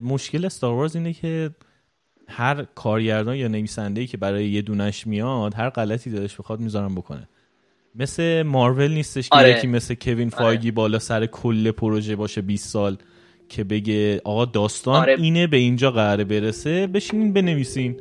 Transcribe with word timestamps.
مشکل 0.00 0.44
استار 0.44 0.74
وارز 0.74 0.96
اینه 0.96 1.12
که 1.12 1.50
هر 2.28 2.66
کارگردان 2.74 3.36
یا 3.36 3.48
نویسنده 3.48 4.06
که 4.06 4.16
برای 4.16 4.48
یه 4.48 4.62
دونش 4.62 5.06
میاد 5.06 5.54
هر 5.54 5.70
غلطی 5.70 6.10
دلش 6.10 6.36
بخواد 6.36 6.60
می‌ذارم 6.60 6.94
بکنه 6.94 7.28
مثل 7.94 8.42
مارول 8.42 8.92
نیستش 8.92 9.28
که 9.28 9.36
آره. 9.36 9.58
یکی 9.58 9.66
مثل 9.66 9.94
کوین 9.94 10.30
فایگی 10.30 10.70
بالا 10.70 10.98
سر 10.98 11.26
کل 11.26 11.70
پروژه 11.70 12.16
باشه 12.16 12.40
20 12.40 12.68
سال 12.68 12.96
که 13.48 13.64
بگه 13.64 14.20
آقا 14.24 14.44
داستان 14.44 15.00
آره. 15.00 15.16
اینه 15.18 15.46
به 15.46 15.56
اینجا 15.56 15.90
قراره 15.90 16.24
برسه 16.24 16.86
بشینین 16.86 17.32
بنویسین 17.32 17.96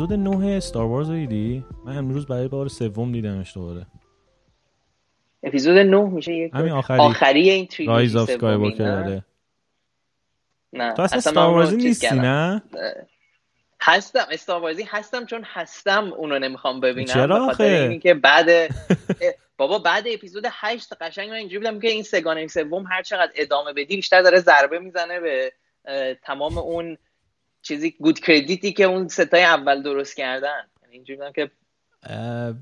اپیزود 0.00 0.18
9 0.18 0.56
Star 0.56 0.86
Wars 0.86 1.10
رو 1.10 1.16
دیدی 1.16 1.64
من 1.84 1.96
امروز 1.96 2.26
برای 2.26 2.48
بار 2.48 2.68
سوم 2.68 3.12
دیدمش 3.12 3.54
دوباره 3.54 3.86
اپیزود 5.42 5.78
9 5.78 6.02
میشه 6.02 6.34
یک 6.34 6.50
همین 6.54 6.72
آخری. 6.72 6.98
آخری 6.98 7.50
این 7.50 7.66
trilogy 7.66 7.96
Rise 7.96 8.16
of 8.16 8.26
سومی، 8.26 8.36
Skywalker 8.36 8.84
نه؟ 8.84 9.24
نه 10.72 10.92
تو 10.92 11.02
اصلا 11.02 11.18
Star 11.18 11.54
Wars 11.54 11.72
ی 11.72 11.76
نیستی. 11.76 12.14
نه 12.14 12.62
هستم 13.82 14.26
Star 14.30 14.53
Wars 14.53 14.76
ی 14.76 14.82
هستم 14.82 15.26
چون 15.26 15.42
هستم 15.44 16.12
اونو 16.12 16.38
نمی‌خوام 16.38 16.80
ببینم 16.80 17.06
چرا 17.06 17.46
آخه؟ 17.46 17.64
اینی 17.64 17.98
که 17.98 18.14
بعد 18.14 18.48
بابا 19.58 19.78
بعد 19.78 20.04
اپیزود 20.08 20.44
8 20.50 20.92
قشنگ 21.00 21.28
من 21.28 21.36
اینجوری 21.36 21.58
بودم 21.58 21.80
که 21.80 21.88
این 21.88 22.02
سه‌گانه 22.02 22.46
سوم 22.46 22.84
هر 22.90 23.02
چقدر 23.02 23.32
ادامه 23.34 23.72
بدی 23.72 23.96
بیشتر 23.96 24.22
داره 24.22 24.38
ضربه 24.38 24.78
می‌زنه 24.78 25.20
به 25.20 25.52
تمام 26.22 26.58
اون 26.58 26.98
چیزی 27.62 27.90
گود 27.90 28.18
کردیتی 28.18 28.72
که 28.72 28.84
اون 28.84 29.08
ستای 29.08 29.42
اول 29.42 29.82
درست 29.82 30.16
کردن. 30.16 30.66
یعنی 30.82 30.94
اینجوری 30.94 31.20
که 31.34 31.50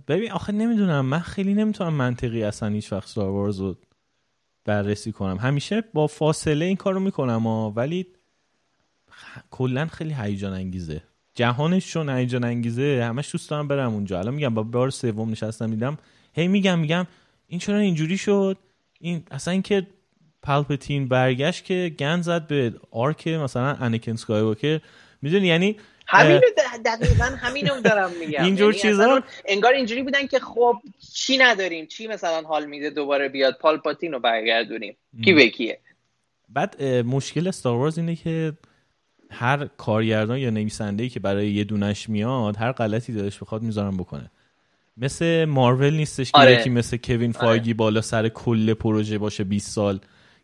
ببین 0.09 0.33
آخه 0.33 0.53
نمی‌دونم. 0.53 1.07
من 1.07 1.21
خیلی 1.21 1.55
نمی‌تونم 1.55 1.95
منطقی 1.95 2.45
اصلا 2.45 2.69
هیچ 2.69 2.93
وقت 2.93 3.17
رو 3.17 3.77
بررسی 4.65 5.13
کنم. 5.13 5.37
همیشه 5.37 5.85
با 5.93 6.07
فاصله 6.07 6.65
این 6.65 6.77
کارو 6.77 7.01
می‌کنم 7.01 7.43
ها 7.47 7.71
ولی 7.71 8.07
کلا 9.51 9.87
خیلی 9.87 10.15
هیجان 10.15 10.53
انگیزه. 10.53 11.03
جهانش 11.35 11.91
چون 11.91 12.09
هیجان 12.09 12.45
انگیزه 12.45 13.05
همش 13.09 13.33
دوست 13.33 13.51
دارم 13.51 13.69
برم 13.69 13.95
اونجا. 13.95 14.19
الان 14.19 14.35
میگم 14.35 14.55
با 14.55 14.63
بار 14.63 14.91
سوم 14.91 15.31
نشستم 15.31 15.71
دیدم 15.71 15.99
هی 16.33 16.49
میگم 16.49 16.79
میگم 16.79 17.07
این 17.47 17.61
چرا 17.61 17.79
اینجوری 17.79 18.19
شد؟ 18.19 18.59
این 19.01 19.23
اصلا 19.31 19.53
اینکه 19.53 19.87
پالپتین 20.49 21.09
برگشت 21.09 21.65
که 21.65 21.95
گن 21.99 22.23
زد 22.23 22.47
به 22.47 22.73
آرک 22.91 23.29
مثلا 23.29 23.75
انیکن 23.75 24.13
اسکایواکر 24.13 24.81
می‌دونی؟ 25.23 25.47
یعنی 25.47 25.77
همینو 26.07 26.41
د- 26.41 26.83
دقیقا 26.85 27.25
همینو 27.25 27.81
دارم 27.81 28.11
میگم. 28.21 28.45
اینجور 28.49 28.75
یعنی 28.75 28.83
چیزا؟ 28.83 29.23
انگار 29.45 29.73
اینجوری 29.73 30.03
بودن 30.03 30.27
که 30.27 30.39
خب 30.39 30.75
چی 31.15 31.39
نداریم؟ 31.39 31.87
چی 31.87 32.07
مثلا 32.07 32.43
حال 32.43 32.67
میده 32.67 32.91
دوباره 32.91 33.29
بیاد؟ 33.29 33.59
پالپاتین 33.61 34.13
رو 34.13 34.21
برگردونیم. 34.21 34.97
کی 35.25 35.33
به 35.33 35.49
کیه؟ 35.49 35.79
بعد 36.49 36.83
مشکل 36.85 37.49
استار 37.49 37.77
وارز 37.77 37.99
اینه 37.99 38.17
که 38.17 38.53
هر 39.31 39.69
کارگردان 39.77 40.39
یا 40.39 40.51
نویسنده 40.51 41.09
که 41.09 41.21
برای 41.21 41.51
یه 41.51 41.65
دونش 41.65 42.09
میاد 42.09 42.57
هر 42.57 42.73
غلطی 42.73 43.13
دلش 43.13 43.39
بخواد 43.43 43.63
می‌ذارم 43.63 43.97
بکنه. 43.97 44.31
مثل 44.97 45.45
مارول 45.45 45.95
نیستش 45.95 46.33
که 46.33 46.39
آره. 46.39 46.53
یکی 46.53 46.71
مثل 46.71 46.97
کوین 46.97 47.33
فایگی 47.33 47.75
بالا 47.75 48.01
سر 48.01 48.29
کل 48.29 48.75
پروژه 48.75 49.19
باشه 49.19 49.45
20 49.45 49.71
سال. 49.71 50.01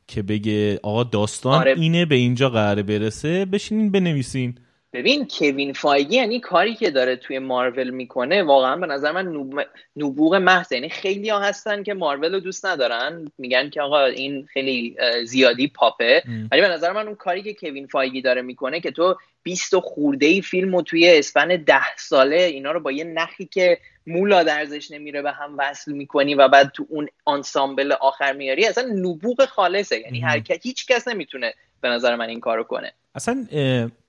که 0.07 0.23
بگه 0.23 0.81
آقا 0.83 1.05
داستان 1.05 1.59
آره. 1.59 1.75
اینه 1.77 2.07
به 2.07 2.15
اینجا 2.15 2.51
قراره 2.51 2.83
برسه 2.83 3.45
بشینین 3.45 3.91
بنویسین 3.91 4.55
ببین 4.95 5.29
کوین 5.39 5.73
فایگی 5.73 6.17
یعنی 6.17 6.41
کاری 6.41 6.75
که 6.75 6.91
داره 6.91 7.17
توی 7.17 7.39
مارول 7.39 7.91
می‌کنه 7.91 8.43
واقعا 8.43 8.77
به 8.77 8.87
نظر 8.87 9.13
من 9.13 9.55
نبوغ 9.97 10.35
محض. 10.35 10.73
یعنی 10.73 10.89
خیلی 10.89 11.29
ها 11.29 11.41
هستن 11.41 11.83
که 11.83 11.95
مارول 11.95 12.35
رو 12.35 12.41
دوست 12.41 12.67
ندارن. 12.67 13.31
میگن 13.39 13.71
که 13.71 13.83
آقا 13.83 14.05
این 14.05 14.47
خیلی 14.53 14.97
زیادی 15.25 15.69
پاپه. 15.69 16.23
ولی 16.53 16.61
به 16.61 16.69
نظر 16.69 16.93
من 16.93 17.07
اون 17.07 17.17
کاری 17.17 17.43
که 17.43 17.55
کوین 17.55 17.87
فایگی 17.87 18.23
داره 18.23 18.43
می‌کنه 18.43 18.81
که 18.81 18.91
تو 18.91 19.17
20 19.43 19.75
و 19.75 19.81
خورده 19.81 20.27
ای 20.27 20.43
فیلم 20.43 20.75
و 20.75 20.83
توی 20.83 21.19
span 21.19 21.49
ده 21.49 21.97
ساله 21.97 22.37
اینا 22.37 22.73
رو 22.73 22.81
با 22.81 22.93
یه 22.93 23.05
نخی 23.05 23.47
که 23.47 23.79
مولا 24.07 24.43
درزش 24.43 24.91
نمیره 24.91 25.23
به 25.23 25.31
هم 25.31 25.55
وصل 25.59 25.93
می‌کنی 25.93 26.35
و 26.35 26.49
بعد 26.49 26.71
تو 26.71 26.87
اون 26.89 27.09
آنسامبل 27.25 27.93
آخر 27.93 28.33
میاری 28.33 28.67
اصلا 28.67 28.85
نبوغ 28.95 29.45
خالصه. 29.45 30.01
یعنی. 30.01 30.21
هر 30.21 30.43
هیچ 30.63 30.87
کس 30.87 31.09
نمی‌تونه 31.09 31.55
به 31.81 31.89
نظر 31.89 32.17
من 32.17 32.29
این 32.29 32.41
کارو 32.41 32.65
کنه. 32.65 32.93
اصلا 33.15 33.47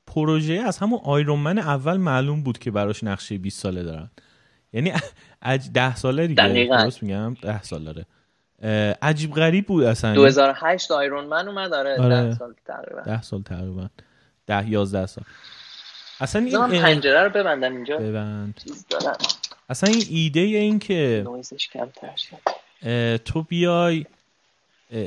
پروژه 0.07 0.53
از 0.53 0.77
همون 0.77 0.99
آیرون 1.03 1.39
من 1.39 1.57
اول 1.57 1.97
معلوم 1.97 2.43
بود 2.43 2.57
که 2.57 2.71
براش 2.71 3.03
نقشه 3.03 3.38
20 3.38 3.61
ساله 3.61 3.83
دارن. 3.83 4.09
یعنی 4.73 4.93
اج... 5.41 5.69
ده 5.73 5.95
ساله 5.95 6.27
دیگه. 6.27 6.67
درست 6.71 7.03
میگم؟ 7.03 7.33
ده 7.41 7.63
سال 7.63 7.83
داره. 7.83 8.05
عجیب 9.01 9.33
غریب 9.33 9.66
بود 9.66 9.83
اصلا. 9.83 10.13
2008 10.13 10.91
آیرون 10.91 11.25
من 11.25 11.47
اومد 11.47 11.73
آره, 11.73 12.01
آره. 12.01 12.23
ده 12.23 12.35
سال 12.35 12.53
تقریبا. 12.66 13.01
ده 13.01 13.21
سال 13.21 13.41
تقریبا. 13.41 13.89
ده 14.47 14.69
یازده 14.69 15.05
سال. 15.05 15.23
اصلا 16.19 16.41
این 16.41 16.55
اه، 16.55 16.69
پنجره 16.69 17.23
رو 17.23 17.29
ببندم 17.29 17.75
اینجا. 17.75 17.97
ببند. 17.97 18.61
چیز 18.63 18.85
دارم. 18.89 19.17
اصلا 19.69 19.89
این 19.89 20.03
ایده 20.09 20.39
این 20.39 20.79
که 20.79 21.23
نویزش 21.25 21.67
کمتر 21.67 22.16
شد. 22.16 23.17
تو 23.17 23.43
بیای 23.43 24.05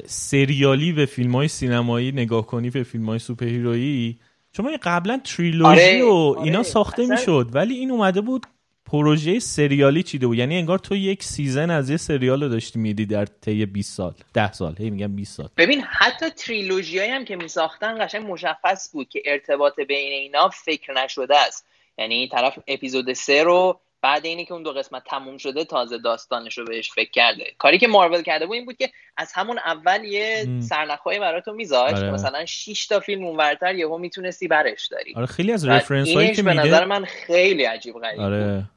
سریالی 0.07 0.93
به 0.93 1.07
فیلم 1.07 1.35
های 1.35 1.49
سینمایی 1.49 2.13
نگاه 2.13 2.47
کنی 2.47 2.71
به 2.71 2.83
فیلم 2.83 3.07
های 3.07 3.19
superhero 3.19 3.47
یی 3.47 4.19
چون 4.53 4.67
من 4.67 4.77
قبلا 4.83 5.21
تریلوژی 5.25 5.65
آره، 5.65 6.03
و 6.05 6.09
آره. 6.13 6.43
اینا 6.43 6.63
ساخته 6.63 7.03
اصلا- 7.03 7.15
می‌شد 7.17 7.49
ولی 7.53 7.75
این 7.75 7.91
اومده 7.91 8.21
بود 8.21 8.47
پروژه 8.87 9.39
سریالی 9.39 10.03
چیده 10.03 10.27
بود. 10.27 10.39
یعنی 10.39 10.57
انگار 10.57 10.79
تو 10.79 10.97
یک 10.97 11.23
season 11.25 11.71
از 11.71 11.91
یه 11.91 11.97
سریال 11.97 12.43
رو 12.43 12.49
داشتی 12.49 12.79
میدی 12.79 13.07
در 13.07 13.25
طی 13.25 13.67
20 13.67 13.97
سال 13.97 14.15
10 14.35 14.53
سال. 14.53 14.75
هی 14.79 14.91
میگم 14.91 15.17
20 15.17 15.37
سال. 15.37 15.49
ببین 15.57 15.81
حتی 15.81 16.31
تریلوژی 16.31 16.99
هم 16.99 17.25
که 17.25 17.37
میساختن 17.37 18.05
قشنگ 18.07 18.31
مشخص 18.31 18.93
بود 18.93 19.09
که 19.09 19.23
ارتباط 19.27 19.81
بین 19.81 20.13
اینا 20.13 20.49
فکر 20.49 20.93
نشده 21.05 21.37
است. 21.39 21.67
یعنی 21.99 22.29
طرف 22.29 22.59
اپیزود 22.69 23.13
سه 23.13 23.43
رو 23.43 23.81
بعد 24.03 24.27
اینی 24.27 24.45
که 24.45 24.55
اون 24.55 24.63
دو 24.63 24.73
قسمت 24.73 25.03
تموم 25.07 25.37
شده 25.37 25.65
تازه 25.65 25.99
داستانش 25.99 26.59
رو 26.59 26.65
بهش 26.65 26.91
فکر 26.91 27.11
کرده. 27.11 27.45
کاری 27.59 27.79
که 27.79 27.89
مارول 27.89 28.23
کرده 28.23 28.47
بود 28.47 28.55
این 28.55 28.65
بود 28.65 28.77
که 28.77 28.91
از 29.17 29.33
همون 29.33 29.59
اول 29.59 30.05
یه. 30.05 30.61
سرنخهایی 30.61 31.21
براتون 31.21 31.55
میذاشت 31.55 31.95
آره. 31.95 32.11
مثلا 32.11 32.47
6 32.47 32.87
تا 32.87 33.01
فیلم 33.01 33.25
اونورتر 33.25 33.75
یهو 33.75 33.99
می‌تونستی 33.99 34.49
برش 34.49 34.87
داری. 34.87 35.15
آره 35.15 35.27
خیلی 35.27 35.53
از 35.53 35.69
رفرنس 35.69 36.09
هایی 36.09 36.35
که 36.35 36.43
به 36.43 36.51
میده 36.51 36.63
نظر 36.63 36.85
من 36.85 37.05
خیلی 37.05 37.65
عجیب 37.65 37.95
غریب 37.95 38.21
آره. 38.21 38.71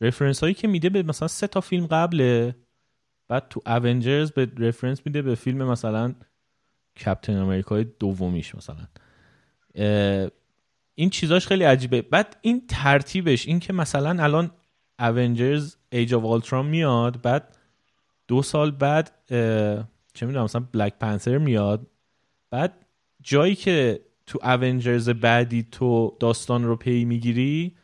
رفرنس 0.00 0.40
هایی 0.40 0.54
که 0.54 0.68
میده 0.68 0.88
به 0.88 1.02
مثلا 1.02 1.28
سه 1.28 1.46
تا 1.46 1.60
فیلم 1.60 1.86
قبله. 1.86 2.56
بعد 3.28 3.48
تو 3.48 3.62
اونجرز 3.66 4.32
به 4.32 4.48
رفرنس 4.58 5.00
میده 5.06 5.22
به 5.22 5.34
فیلم 5.34 5.70
مثلا 5.70 6.14
کپتن 7.04 7.36
امریکای 7.36 7.84
دومیش 7.84 8.54
مثلا. 8.54 8.88
این 10.94 11.10
چیزاش 11.10 11.46
خیلی 11.46 11.64
عجیبه. 11.64 12.02
بعد 12.02 12.36
این 12.40 12.66
ترتیبش 12.66 13.46
این 13.46 13.60
که 13.60 13.72
مثلا 13.72 14.24
الان 14.24 14.50
Avengers 14.98 15.76
Age 15.92 16.14
of 16.14 16.24
Ultron 16.24 16.66
میاد 16.66 17.22
بعد 17.22 17.56
دو 18.28 18.42
سال 18.42 18.70
بعد 18.70 19.10
چه 20.14 20.26
می‌دونم 20.26 20.44
مثلا 20.44 20.64
Black 20.72 20.92
Panther 21.00 21.38
میاد. 21.38 21.86
بعد 22.50 22.72
جایی 23.22 23.54
که 23.54 24.00
تو 24.26 24.38
Avengers 24.42 25.08
بعدی 25.08 25.66
تو 25.72 26.16
داستان 26.20 26.64
رو 26.64 26.76
پی 26.76 27.04
می‌گیری 27.04 27.76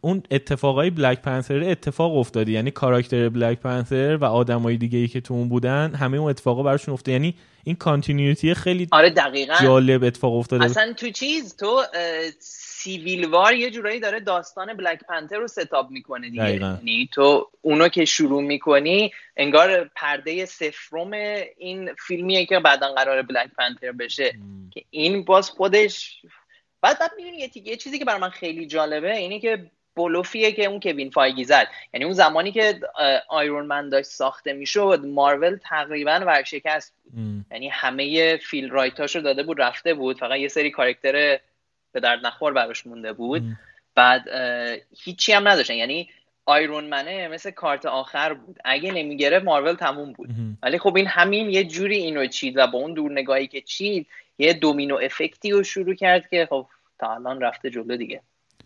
اون 0.00 0.22
اتفاقای 0.30 0.90
Black 0.90 1.22
Panther 1.22 1.62
اتفاق 1.70 2.16
افتاده. 2.16 2.52
یعنی 2.52 2.70
کاراکتر 2.70 3.28
Black 3.28 3.60
Panther 3.60 4.16
و 4.16 4.24
آدمای 4.24 4.76
دیگه 4.76 4.98
ای 4.98 5.08
که 5.08 5.20
تو 5.20 5.34
اون 5.34 5.48
بودن 5.48 5.94
همه 5.94 6.16
اون 6.16 6.30
اتفاقا 6.30 6.62
براشون 6.62 6.94
افتاده. 6.94 7.12
یعنی 7.12 7.34
این 7.64 7.76
continuity 7.76 8.54
خیلی 8.54 8.88
آره 8.92 9.10
دقیقا. 9.10 9.54
جالب 9.62 10.04
اتفاق 10.04 10.34
افتاده. 10.34 10.64
اصلا 10.64 10.92
تو 10.92 11.10
چیز 11.10 11.56
تو 11.56 11.82
Civil 12.76 13.24
War 13.24 13.54
یه 13.54 13.70
جورایی 13.70 14.00
داره 14.00 14.20
داستان 14.20 14.74
Black 14.74 15.04
Panther 15.08 15.36
رو 15.36 15.48
set 15.48 15.73
up 15.73 15.90
می‌کنه 15.90 16.30
دیگه. 16.30 16.50
یعنی 16.50 17.08
تو 17.12 17.50
اونو 17.62 17.88
که 17.88 18.04
شروع 18.04 18.42
می‌کنی 18.42 19.12
انگار 19.36 19.90
پرده 19.96 20.44
صفرم 20.44 21.10
این 21.56 21.94
فیلمیه 21.94 22.46
که 22.46 22.58
بعدا 22.58 22.92
قرار 22.92 23.22
Black 23.22 23.50
Panther 23.58 23.92
بشه 23.92 24.32
مم. 24.38 24.70
که 24.70 24.84
این 24.90 25.24
باز 25.24 25.50
خودش 25.50 26.22
بعد 26.80 26.98
بعد 26.98 27.10
می‌دونی 27.16 27.36
یه, 27.36 27.50
یه 27.54 27.76
چیزی 27.76 27.98
که 27.98 28.04
برای 28.04 28.20
من 28.20 28.30
خیلی 28.30 28.66
جالبه 28.66 29.16
اینه 29.16 29.40
که 29.40 29.70
بلوفیه 29.96 30.52
که 30.52 30.64
اون 30.64 30.80
کوین 30.80 31.10
فایگی 31.10 31.44
زد 31.44 31.68
یعنی 31.94 32.04
اون 32.04 32.14
زمانی 32.14 32.52
که 32.52 32.80
آیرون 33.28 33.66
من 33.66 33.88
داشت 33.88 34.08
ساخته 34.08 34.52
می‌شد 34.52 35.02
مارول 35.06 35.56
تقریبا 35.56 36.20
ورشکست 36.26 36.94
مم. 37.14 37.46
یعنی 37.50 37.68
همه 37.68 38.36
فیل 38.36 38.70
رایتاشو 38.70 39.20
داده 39.20 39.42
بود 39.42 39.60
رفته 39.60 39.94
بود 39.94 40.18
فقط 40.18 40.38
یه 40.38 40.48
سری 40.48 40.70
کاراکتر 40.70 41.38
به 41.96 42.00
درد 42.00 42.26
نخور 42.26 42.52
براش 42.52 42.86
مونده 42.86 43.12
بود. 43.12 43.42
بعد 43.94 44.22
هیچی 45.04 45.32
هم 45.32 45.48
نداشتن. 45.48 45.74
یعنی 45.74 46.08
آیرون 46.46 46.84
منه 46.84 47.28
مثل 47.28 47.50
کارت 47.50 47.86
آخر 47.86 48.34
بود. 48.34 48.56
اگه 48.64 48.92
نمی‌گرفت 48.92 49.44
مارول 49.44 49.74
تموم 49.74 50.12
بود. 50.12 50.28
ولی 50.62 50.78
خب 50.78 50.96
این 50.96 51.06
همین 51.06 51.50
یه 51.50 51.64
جوری 51.64 51.96
اینو 51.96 52.26
چید 52.26 52.56
و 52.56 52.66
با 52.66 52.78
اون 52.78 52.94
دور 52.94 53.12
نگاهی 53.12 53.46
که 53.46 53.60
چید 53.60 54.06
یه 54.38 54.52
دومینو 54.52 54.98
افکتی 55.02 55.50
رو 55.50 55.62
شروع 55.62 55.94
کرد 55.94 56.28
که 56.28 56.46
خب 56.50 56.66
تا 56.98 57.14
الان 57.14 57.40
رفته 57.40 57.70
جلو 57.70 57.96
دیگه. 57.96 58.20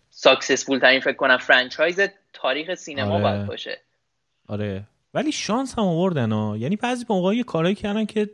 successful 0.09 0.79
ترین 0.79 0.99
فکر 0.99 1.15
کنم 1.15 1.37
franchise 1.37 1.99
تاریخ 2.33 2.73
سینما 2.73 3.13
آره. 3.13 3.23
باید 3.23 3.45
باشه. 3.45 3.81
آره. 4.47 4.83
ولی 5.13 5.31
شانس 5.31 5.77
هم 5.77 5.83
آوردن 5.83 6.31
ها. 6.31 6.57
یعنی 6.57 6.75
بعضی 6.75 7.05
موقع 7.09 7.35
یه 7.35 7.43
کارایی 7.43 7.75
کردن 7.75 8.05
که 8.05 8.29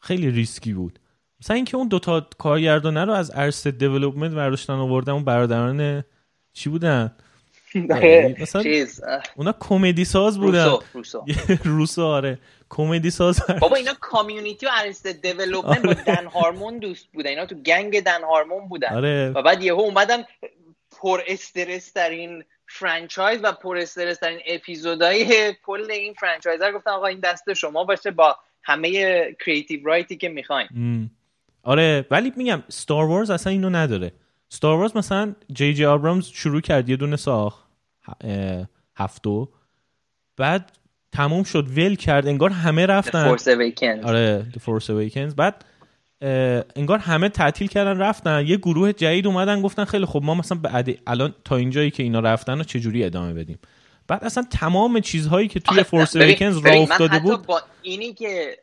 خیلی 0.00 0.30
ریسکی 0.30 0.72
بود. 0.72 0.98
مثلا 1.40 1.56
اینکه 1.56 1.76
اون 1.76 1.88
دوتا 1.88 2.26
کارگردانه 2.38 3.04
رو 3.04 3.12
از 3.12 3.32
Arrested 3.34 3.68
Development 3.68 4.32
برداشتن 4.32 4.72
آوردن 4.72 5.12
اون 5.12 5.24
برادران 5.24 6.04
چی 6.52 6.70
بودن؟ 6.70 7.16
مثلا 8.40 8.62
اونا 9.36 9.54
کمدی 9.60 10.04
ساز 10.04 10.38
بودن. 10.38 10.78
روسو. 10.92 11.24
روسو 11.64 12.04
آره. 12.06 12.38
کمدی 12.68 13.10
ساز 13.10 13.40
بابا 13.60 13.76
اینا 13.76 13.94
Community 14.00 14.66
و 14.66 14.68
Arrested 14.72 15.06
Development 15.06 15.82
با 15.82 15.92
دن 16.14 16.26
هارمون 16.26 16.78
دوست 16.78 17.08
بودن. 17.12 17.30
اینا 17.30 17.46
تو 17.46 17.54
gang 17.54 18.00
دن 18.00 18.24
هارمون 18.24 18.68
بودن. 18.68 18.94
آره. 18.94 19.32
و 19.34 19.42
بعد 19.42 19.62
یهو 19.62 19.80
اومدن 19.80 20.24
پر 21.00 21.20
استرس 21.26 21.92
ترین 21.92 22.44
franchise 22.68 23.40
و 23.42 23.52
پر 23.52 23.76
استرس 23.76 24.18
ترین 24.18 24.40
اپیزودهای 24.46 25.54
کل 25.64 25.90
این 25.90 26.14
franchise 26.14 26.62
رو 26.62 26.78
گفتن 26.78 26.90
آقا 26.90 27.06
این 27.06 27.20
دست 27.20 27.54
شما 27.54 27.84
باشه 27.84 28.10
با 28.10 28.36
همه 28.62 29.32
creative 29.44 29.80
right 29.84 30.11
ی 30.11 30.16
که 30.16 30.28
می‌خواین. 30.28 30.68
آره 31.66 32.06
ولی 32.10 32.32
میگم 32.36 32.62
Star 32.68 33.04
Wars 33.04 33.30
اصلا 33.30 33.52
اینو 33.52 33.70
نداره. 33.70 34.12
Star 34.48 34.78
Wars 34.78 34.96
مثلا 34.96 35.34
جی 35.52 35.74
جی 35.74 35.84
آبرامز 35.84 36.26
شروع 36.26 36.60
کرد 36.60 36.88
یه 36.88 36.96
دونه 36.96 37.16
ساخت 37.16 37.64
هفتو. 38.96 39.48
بعد 40.36 40.72
تموم 41.12 41.42
شد 41.42 41.78
ول 41.78 41.94
کرد 41.94 42.26
انگار 42.26 42.50
همه 42.50 42.86
رفتن. 42.86 43.36
آره 44.04 44.46
The 44.52 44.58
Force 44.58 44.86
Awakens. 44.86 45.34
بعد 45.36 45.64
انگار 46.76 46.98
همه 46.98 47.28
تعطیل 47.28 47.68
کردن 47.68 47.98
رفتن. 47.98 48.46
یه 48.46 48.56
گروه 48.56 48.92
جدید 48.92 49.26
اومدن 49.26 49.62
گفتن 49.62 49.84
خیلی 49.84 50.06
خب 50.06 50.20
ما 50.22 50.34
مثلا 50.34 50.58
بعد 50.58 50.88
الان 51.06 51.34
تا 51.44 51.56
اینجایی 51.56 51.90
که 51.90 52.02
اینا 52.02 52.20
رفتن 52.20 52.58
رو 52.58 52.64
چجوری 52.64 53.04
ادامه 53.04 53.34
بدیم؟ 53.34 53.58
بعد 54.08 54.24
اصلا 54.24 54.44
تمام 54.50 55.00
چیزهایی 55.00 55.48
که 55.48 55.60
توی 55.60 55.82
فورس 55.82 56.16
اویکنز 56.16 56.60
ببین، 56.60 56.72
راه 56.72 56.82
افتاده 56.82 57.18
بود 57.18 57.46
با 57.46 57.60
اینی 57.82 58.12
که 58.12 58.56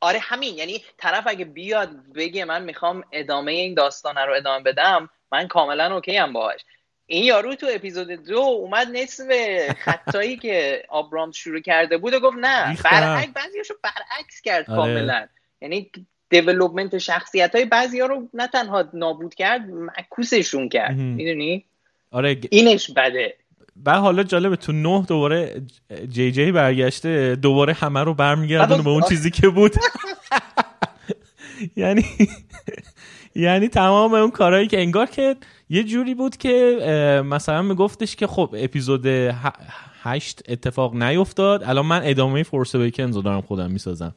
آره 0.00 0.18
همین 0.18 0.58
یعنی 0.58 0.82
طرف 0.98 1.24
اگه 1.26 1.44
بیاد 1.44 1.90
بگه 2.14 2.44
من 2.44 2.62
می‌خوام 2.62 3.04
ادامه 3.12 3.52
این 3.52 3.74
داستانه 3.74 4.24
رو 4.24 4.34
ادامه 4.34 4.64
بدم 4.64 5.10
من 5.32 5.48
کاملا 5.48 5.94
اوکی 5.94 6.16
هم 6.16 6.32
باهاش 6.32 6.60
این 7.06 7.24
یارو 7.24 7.54
تو 7.54 7.66
اپیزود 7.70 8.08
دو 8.08 8.38
اومد 8.38 8.88
نصف 8.88 9.24
خطایی 9.84 10.36
که 10.36 10.84
آبرام 10.88 11.32
شروع 11.32 11.60
کرده 11.60 11.98
بود 11.98 12.14
و 12.14 12.20
گفت 12.20 12.36
نه. 12.36 12.76
برعکس 12.84 13.32
بعضیاشو 13.32 13.74
برعکس 13.82 14.40
کرد 14.40 14.70
آره. 14.70 14.76
کاملا 14.76 15.26
یعنی 15.60 15.90
دیولوپمنت 16.28 16.98
شخصیت 16.98 17.54
های 17.54 17.64
بعضی 17.64 18.00
ها 18.00 18.06
رو 18.06 18.28
نه 18.34 18.46
تنها 18.46 18.90
نابود 18.94 19.34
کرد 19.34 19.68
معکوسشون 19.68 20.68
کرد. 20.68 20.96
می‌دونی 20.96 21.64
آره 22.10 22.40
اینش 22.50 22.90
بده 22.90 23.36
بعد 23.76 23.98
حالا 23.98 24.22
جالبه 24.22 24.56
تو 24.56 24.72
نه 24.72 25.04
دوباره 25.08 25.62
جی 26.08 26.32
جی 26.32 26.52
برگشته 26.52 27.36
دوباره 27.36 27.72
همه 27.72 28.00
رو 28.00 28.14
برمیگردونه 28.14 28.82
به 28.82 28.90
اون 28.90 29.02
چیزی 29.08 29.30
که 29.30 29.48
بود. 29.48 29.72
یعنی 31.76 32.04
یعنی 33.34 33.68
تمام 33.68 34.14
اون 34.14 34.30
کارهایی 34.30 34.66
که 34.66 34.80
انگار 34.80 35.06
که 35.06 35.36
یه 35.70 35.84
جوری 35.84 36.14
بود 36.14 36.36
که 36.36 36.52
مثلا 37.26 37.62
میگفتش 37.62 38.16
که 38.16 38.26
خب 38.26 38.54
اپیزود 38.58 39.06
هشت 40.02 40.42
اتفاق 40.48 40.94
نیفتاد 40.94 41.64
الان 41.64 41.86
من 41.86 42.00
ادامه 42.04 42.42
فورس 42.42 42.74
اویکنز 42.74 43.16
رو 43.16 43.22
دارم 43.22 43.40
خودم 43.40 43.70
می‌سازم. 43.70 44.14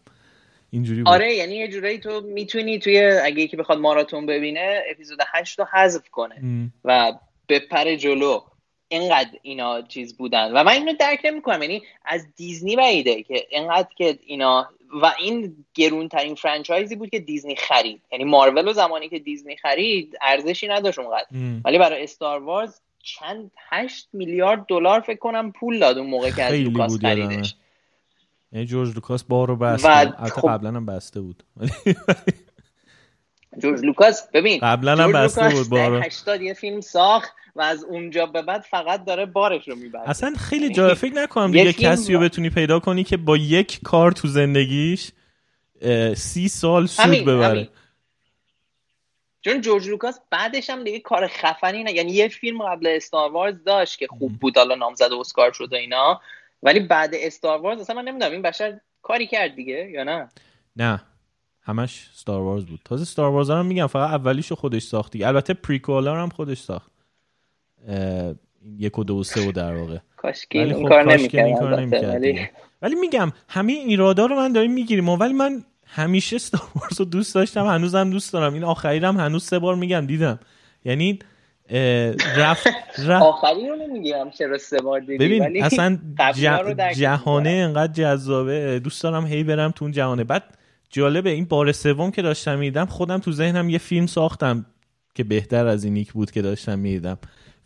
اینجوری 0.70 1.04
بود. 1.04 1.14
آره 1.14 1.36
یعنی 1.36 1.56
یه 1.56 1.68
جورایی 1.68 2.00
تو 2.00 2.22
می‌تونی 2.22 2.80
توی 2.80 3.02
اگه 3.02 3.42
یکی 3.42 3.58
بخواد 3.58 3.80
ماراتون 3.80 4.26
ببینه 4.26 4.84
اپیزود 4.92 5.20
8 5.34 5.60
رو 5.60 5.66
حذف 5.74 6.10
کنه 6.10 6.36
م. 6.42 6.68
و 6.84 7.14
بپره 7.50 7.98
جلو. 7.98 8.40
اینقدر 8.94 9.30
اینا 9.42 9.82
چیز 9.82 10.18
بودن. 10.18 10.52
و 10.52 10.64
من 10.64 10.72
اینو 10.72 10.94
درک 10.94 11.20
نمی‌کنم. 11.24 11.62
یعنی 11.62 11.84
از 12.06 12.26
دیزنی 12.36 12.76
بعیده 12.76 13.24
که 13.24 13.48
اینقدر 13.50 13.88
که 13.96 14.20
اینا 14.26 14.70
و 15.02 15.12
این 15.20 15.66
گرونترین 15.74 16.36
franchise 16.36 16.90
ی 16.90 16.96
بود 16.96 17.10
که 17.10 17.20
دیزنی 17.20 17.56
خرید. 17.56 18.02
یعنی 18.12 18.24
مارول 18.24 18.68
و 18.68 18.74
زمانی 18.74 19.10
که 19.10 19.20
دیزنی 19.20 19.58
خرید 19.58 20.18
ارزشی 20.22 20.68
نداشت 20.68 21.00
اونقدر. 21.00 21.28
ولی 21.66 21.78
برای 21.78 22.04
Star 22.04 22.44
Wars 22.44 22.80
چند 23.04 23.52
هشت 23.70 24.08
میلیارد 24.14 24.66
دلار 24.68 25.00
فکر 25.00 25.20
کنم 25.20 25.52
پول 25.52 25.80
داد 25.80 25.98
اون 25.98 26.10
موقع 26.10 26.32
که 26.32 26.44
از 26.44 26.54
لوکاس. 26.54 27.00
خریدش. 27.02 27.56
یعنی 28.52 28.66
جورج 28.66 28.96
لوکاس 28.96 29.24
بارو 29.24 29.56
بسته. 29.56 29.90
و 29.90 29.92
البته 29.92 30.42
خب- 30.42 30.50
قبلا 30.50 30.70
هم 30.70 30.86
بسته 30.86 31.22
بود. 31.22 31.44
جورج 33.62 33.86
لوکاس 33.86 34.30
ببین 34.34 34.60
قبلا 34.60 35.04
هم 35.04 35.12
بسته 35.12 35.50
بود 35.50 35.70
بارو 35.70 36.00
دهه 36.00 36.06
80 36.06 36.42
یه 36.42 36.54
فیلم 36.54 36.82
ساخت. 36.82 37.32
و 37.56 37.62
از 37.62 37.84
اونجا 37.84 38.26
به 38.26 38.42
بعد 38.42 38.62
فقط 38.62 39.06
داره 39.06 39.26
بارش 39.26 39.68
رو 39.68 39.76
می‌بره. 39.76 40.10
اصلا 40.10 40.34
خیلی 40.38 40.74
جالب 40.74 40.94
فکر 40.94 41.14
نکنم 41.14 41.52
دیگه 41.52 41.74
کسی 41.74 42.14
رو 42.14 42.20
بتونی 42.20 42.50
پیدا 42.50 42.80
کنی 42.80 43.04
که 43.04 43.18
با 43.18 43.38
یک 43.38 43.80
کار 43.84 44.12
تو 44.12 44.28
زندگیش 44.28 45.12
سی 46.16 46.48
سال 46.48 46.86
سود 46.86 47.06
همین، 47.06 47.26
ببره. 47.26 47.48
همین. 47.48 47.68
چون 49.42 49.62
جورج 49.62 49.90
لوکاس 49.90 50.20
بعدش 50.30 50.70
هم 50.70 50.84
دیگه 50.84 51.00
کار 51.00 51.28
خفنی 51.28 51.84
نه. 51.84 51.94
یعنی 51.94 52.12
یه 52.12 52.28
فیلم 52.28 52.64
قبل 52.64 52.88
Star 52.88 53.32
Wars 53.32 53.64
داشت 53.64 54.00
که 54.00 54.08
خوب 54.08 54.40
بود 54.40 54.58
حالا 54.58 54.76
نامزد 54.76 55.14
اسکار 55.20 55.54
شد 55.54 55.74
و 55.74 55.76
اینا. 55.76 56.22
ولی 56.64 56.80
بعد 56.80 57.12
استار 57.14 57.62
وارز 57.62 57.82
اصلا 57.82 57.96
من 57.96 58.08
نمی‌دونم 58.08 58.32
این 58.32 58.42
بشر 58.42 58.80
کاری 59.02 59.28
کرد 59.28 59.56
دیگه 59.56 59.90
یا 59.92 60.04
نه؟ 60.04 60.30
نه. 60.76 61.02
همش 61.62 62.10
ستار 62.14 62.42
وارز 62.42 62.66
بود. 62.66 62.80
تازه 62.86 63.06
ستار 63.06 63.32
وارز 63.32 63.50
هم 63.50 63.66
میگم 63.66 63.88
فقط 63.88 64.10
اولیشو 64.10 64.56
خودش 64.56 64.82
ساخت 64.82 65.12
دیگه. 65.12 65.28
البته 65.28 65.54
پریکولا 65.54 66.16
هم 66.16 66.30
خودش 66.30 66.60
ساخت. 66.60 66.93
یک 68.78 69.00
و 69.00 69.04
دو 69.04 69.18
و 69.18 69.24
سه 69.24 69.48
و 69.48 69.52
در 69.52 69.76
واقع. 69.76 69.98
کاش 70.18 70.46
که 70.50 70.60
ولی 70.60 70.74
این 70.74 70.88
خب 70.88 70.94
این 70.94 71.12
نمی‌کرد 71.12 71.60
کار 71.60 71.82
نمی‌کرد 71.82 72.50
ولی 72.82 72.96
میگم 72.96 73.32
همه 73.50 73.74
ایرادا 73.74 74.26
رو 74.26 74.36
من 74.36 74.54
داریم 74.54 74.74
می‌گیریم. 74.74 75.10
ولی 75.10 75.34
من 75.34 75.64
همیشه 75.86 76.38
ستار 76.38 76.62
وارز 76.76 77.00
رو 77.00 77.06
دوست 77.06 77.36
داشتم 77.36 77.66
هنوزم 77.66 78.10
دوست 78.10 78.34
دارم. 78.34 78.54
این 78.54 78.64
آخری 78.64 78.98
هم 78.98 79.18
هنوز 79.18 79.44
سه 79.44 79.60
بار 79.60 79.76
میگم 79.76 80.06
دیدم. 80.06 80.40
یعنی 80.86 81.20
رفت 82.38 82.68
رفت 82.98 83.24
آخری 83.24 83.68
رو 83.68 83.76
نمیگم 83.76 84.30
چرا 84.38 84.58
سه 84.58 84.82
بار 84.82 85.00
دیدی؟ 85.00 85.18
ببین 85.18 85.44
ولی 85.44 85.62
اصلا 85.62 86.00
ج- 86.18 86.98
جهانه. 86.98 87.50
انقدر 87.50 87.94
جذابه. 87.94 88.80
دوست 88.80 89.04
دارم 89.04 89.26
هی 89.26 89.44
برم 89.44 89.72
تو 89.72 89.86
اون 89.86 89.92
جهانه. 89.92 90.24
بعد 90.24 90.44
جالبه 90.90 91.30
این 91.30 91.46
بار 91.46 91.72
سوم 91.72 92.12
که 92.12 92.22
داشتم 92.22 92.60
می‌دیدم 92.60 92.86
خودم 92.86 93.18
تو 93.18 93.32
ذهنم 93.32 93.70
یه 93.70 93.78
فیلم 93.78 94.06
ساختم. 94.06 94.66
که 95.16 95.24
بهتر 95.24 95.68
از 95.68 95.84
اینیک 95.84 96.14
بود 96.14 96.32
که 96.32 96.42
داشتم 96.42 96.80
می‌دیدم. 96.80 97.18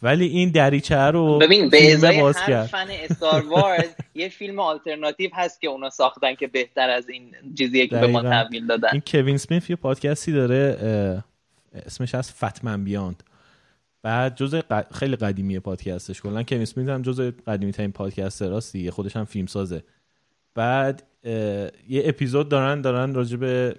ولی 0.01 0.27
این 0.27 0.49
دریچه 0.49 0.95
رو 0.95 1.37
ببین 1.39 1.69
به 1.69 1.93
ازای 1.93 2.21
باز 2.21 2.37
هر 2.37 2.47
کرد. 2.47 2.65
فن 2.65 2.87
استار 2.89 3.45
وارز 3.47 3.89
یه 4.15 4.29
فیلم 4.29 4.59
آلترناتیو 4.59 5.29
هست 5.33 5.61
که 5.61 5.67
اونا 5.67 5.89
ساختن 5.89 6.35
که 6.35 6.47
بهتر 6.47 6.89
از 6.89 7.09
این 7.09 7.35
چیزیه 7.57 7.87
که 7.87 7.95
به 7.95 8.07
ما. 8.07 8.21
تحویل 8.21 8.67
دادن. 8.67 8.89
این 8.91 9.01
کوین 9.07 9.37
سمیث 9.37 9.69
یه 9.69 9.75
پادکستی 9.75 10.31
داره 10.31 10.77
اسمش 11.85 12.15
از 12.15 12.31
فتمن 12.31 12.83
بیاند 12.83 13.23
بعد 14.01 14.35
جز 14.35 14.61
خیلی 14.93 15.15
قدیمی 15.15 15.59
پادکستش. 15.59 16.21
کلا 16.21 16.43
کوین 16.43 16.65
سمیث 16.65 16.89
هم 16.89 17.01
جز 17.01 17.31
قدیمی 17.47 17.71
ترین 17.71 17.91
پادکست 17.91 18.41
راست 18.41 18.73
دیگه 18.73 18.91
خودش 18.91 19.15
هم 19.15 19.25
فیلم 19.25 19.45
سازه 19.45 19.83
بعد 20.55 21.03
اه، 21.23 21.33
یه 21.89 22.01
اپیزود 22.05 22.49
دارن 22.49 22.81
دارن 22.81 23.13
راجع 23.13 23.37
به 23.37 23.75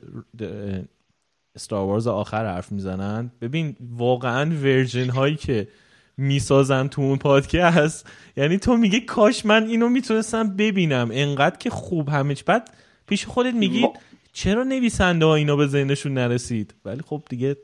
استار 1.59 1.87
وارز 1.87 2.07
آخر 2.07 2.47
حرف 2.47 2.73
می‌زنن. 2.73 3.31
ببین 3.41 3.77
واقعا 3.97 4.51
ورژن 4.63 5.09
هایی 5.09 5.37
که 5.37 5.69
می‌سازن 6.17 6.89
تو 6.89 7.03
اون 7.03 7.19
پادکست 7.19 8.07
یعنی 8.37 8.59
تو 8.59 8.77
میگه 8.77 9.01
کاش 9.01 9.47
من 9.47 9.67
اینو 9.67 9.89
می‌تونستم 9.89 10.57
ببینم. 10.57 11.11
انقدر 11.13 11.57
که 11.57 11.71
خوب 11.71 12.09
همه 12.09 12.37
بعد 12.47 12.71
پیش 13.07 13.27
خودت 13.27 13.55
میگی 13.55 13.81
ما- 13.81 13.93
چرا 14.33 14.63
نویسنده 14.63 15.25
ها 15.25 15.35
اینا 15.35 15.57
به 15.57 15.67
ذهنشون 15.67 16.15
نرسید؟ 16.15 16.75
ولی 16.85 17.03
خب 17.07 17.23
دیگه 17.31 17.57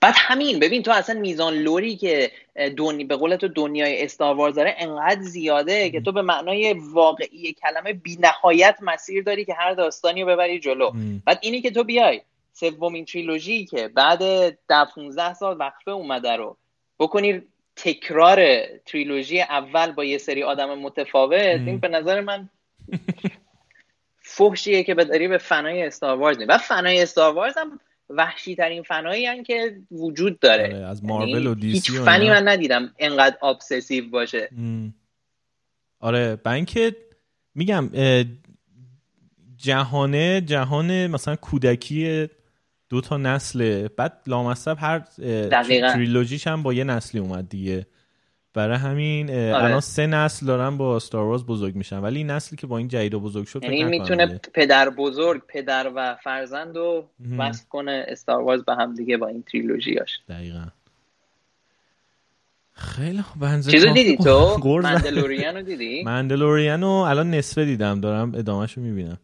بعد 0.00 0.14
همین 0.16 0.58
ببین 0.58 0.82
تو 0.82 0.90
اصلا 0.90 1.20
میزان 1.20 1.54
لوری 1.54 1.96
که 1.96 2.30
دنی 2.76 3.04
به 3.04 3.16
قول 3.16 3.36
تو 3.36 3.48
دنیای 3.48 4.04
استار 4.04 4.36
وارز 4.36 4.54
داره 4.54 4.74
انقدر 4.78 5.20
زیاده 5.20 5.90
که 5.90 6.00
تو 6.00 6.12
به 6.12 6.22
معنای 6.22 6.74
واقعی 6.92 7.52
کلمه 7.52 7.92
بی 7.92 8.16
نهایت 8.20 8.76
مسیر 8.82 9.22
داری 9.22 9.44
که 9.44 9.54
هر 9.54 9.74
داستانی 9.74 10.22
رو 10.22 10.28
ببری 10.28 10.60
جلو. 10.60 10.90
بعد 11.24 11.38
اینی 11.42 11.60
که 11.60 11.70
تو 11.70 11.84
بیای. 11.84 12.20
سومین 12.60 13.04
تریلوژی 13.04 13.64
که 13.64 13.88
بعد 13.88 14.18
ده 14.68 14.84
15 14.94 15.34
سال 15.34 15.56
وقفه 15.60 15.90
اومده 15.90 16.36
رو 16.36 16.56
بکنی 16.98 17.42
تکرار 17.76 18.66
تریلوژی 18.86 19.40
اول 19.40 19.92
با 19.92 20.04
یه 20.04 20.18
سری 20.18 20.42
آدم 20.42 20.78
متفاوت. 20.78 21.40
این 21.40 21.78
به 21.78 21.88
نظر 21.88 22.20
من 22.20 22.48
فحشیه 24.22 24.84
که 24.84 24.94
داری 24.94 25.28
به 25.28 25.38
فنای 25.38 25.82
استار 25.82 26.18
وارز 26.18 26.38
میدی 26.38 26.52
و 26.52 26.58
فنای 26.58 27.02
استار 27.02 27.34
وارز 27.34 27.58
هم 27.58 27.80
وحشی 28.10 28.54
ترین 28.54 28.82
فنایی 28.82 29.26
هن 29.26 29.42
که 29.42 29.76
وجود 29.90 30.38
داره 30.38 30.64
آره، 30.64 30.86
از 30.86 31.02
یعنی 31.02 31.12
مارول 31.12 31.46
و 31.46 31.54
دی 31.54 31.72
هیچ 31.72 31.92
فنی. 31.92 32.30
من 32.30 32.48
ندیدم 32.48 32.94
انقدر 32.98 33.36
ابسسیو 33.42 34.10
باشه. 34.10 34.48
آره 36.00 36.38
اینکه 36.46 36.96
میگم 37.54 37.90
جهانه 39.56 40.40
جهان 40.40 41.06
مثلا 41.06 41.36
کودکی 41.36 42.28
دو 42.88 43.00
تا 43.00 43.16
نسله 43.16 43.88
بعد 43.96 44.22
لامصب 44.26 44.76
هر. 44.80 44.98
تریلوژیش 45.92 46.46
هم 46.46 46.62
با 46.62 46.72
یه 46.72 46.84
نسلی 46.84 47.20
اومد 47.20 47.48
دیگه 47.48 47.86
برای 48.54 48.76
همین 48.76 49.30
آره. 49.30 49.64
الان 49.64 49.80
سه 49.80 50.06
نسل 50.06 50.46
دارن 50.46 50.76
با 50.76 50.98
ستار 50.98 51.24
وارز 51.24 51.44
بزرگ 51.44 51.74
میشن 51.74 51.98
ولی 51.98 52.18
این 52.18 52.30
نسلی 52.30 52.56
که 52.56 52.66
با 52.66 52.78
این 52.78 52.88
جدید 52.88 53.14
بزرگ 53.14 53.46
شد 53.46 53.64
یعنی 53.64 53.84
می‌تونه. 53.84 54.40
پدر 54.54 54.90
بزرگ 54.90 55.42
پدر 55.48 55.92
و 55.94 56.16
فرزند 56.24 56.76
رو. 56.76 57.06
وصل 57.38 57.64
کنه 57.68 58.04
استار 58.08 58.42
وارز 58.42 58.64
به 58.64 58.74
هم 58.74 58.94
دیگه 58.94 59.16
با 59.16 59.26
این 59.26 59.42
تریلوژیاش 59.42 60.20
دقیقا 60.28 60.66
خیلی 62.72 63.22
خوب 63.22 63.60
چیزو 63.60 63.92
دیدی 63.92 64.16
تو. 64.16 64.58
مندلوریان 64.82 65.56
رو 65.56 65.62
دیدی 65.62 66.02
مندلورین 66.02 66.80
رو 66.80 66.88
الان 66.88 67.30
نصفه 67.30 67.64
دیدم 67.64 68.00
دارم 68.00 68.34
ادامهش 68.34 68.72
رو 68.72 68.82
می‌بینم 68.82 69.18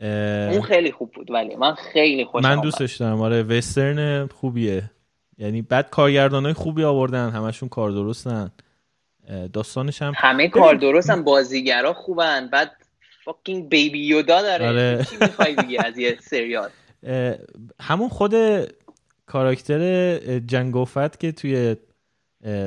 اون 0.00 0.62
خیلی 0.62 0.92
خوب 0.92 1.12
بود 1.12 1.30
ولی 1.30 1.56
من 1.56 1.74
خیلی 1.74 2.24
خوشم 2.24 2.48
من 2.48 2.52
آمد. 2.52 2.62
دوستش 2.62 2.96
دارم 2.96 3.20
آره 3.20 3.42
وسترن 3.42 4.26
خوبیه. 4.26 4.90
یعنی 5.38 5.62
بعد 5.62 5.90
کارگردان 5.90 6.44
های 6.44 6.52
خوبی 6.52 6.84
آوردن 6.84 7.30
همشون 7.30 7.68
کار 7.68 7.90
درستن. 7.90 8.50
داستانش 9.52 10.02
هم 10.02 10.12
همه 10.16 10.48
کار 10.48 10.74
درستن 10.74 11.24
بازیگرا 11.24 11.92
خوبن. 11.92 12.48
بعد 12.52 12.72
فاکینگ 13.24 13.68
بیبی 13.68 14.06
یودا 14.06 14.42
داره. 14.42 14.68
آره. 14.68 15.04
چی 15.10 15.16
می‌خوای 15.20 15.54
دیگه 15.54 15.86
از 15.86 15.98
یه 15.98 16.16
سریال؟ 16.20 16.70
همون 17.80 18.08
خود 18.08 18.34
کاراکتر 19.26 20.38
جنگوفت 20.38 21.20
که 21.20 21.32
توی 21.32 21.76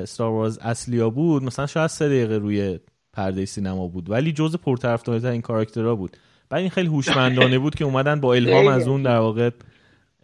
ستار 0.06 0.32
وارز 0.32 0.58
اصلیا 0.62 1.10
بود 1.10 1.44
مثلا 1.44 1.66
شاید 1.66 1.88
سه 1.88 2.08
دقیقه 2.08 2.38
روی 2.38 2.80
پرده 3.14 3.46
سینما 3.46 3.88
بود. 3.88 4.10
ولی 4.10 4.32
جز 4.32 4.56
پرطرفدارترین 4.56 5.32
این 5.32 5.42
کاراکترها 5.42 5.96
بود. 5.96 6.18
بعد 6.50 6.60
این 6.60 6.70
خیلی 6.70 6.88
هوشمندانه 6.88 7.60
بود 7.60 7.76
که 7.76 7.86
اومدن 7.86 8.22
با 8.22 8.34
الهام. 8.34 8.68
از 8.68 8.88
اون 8.88 9.04
در 9.04 9.18
واقع 9.18 9.50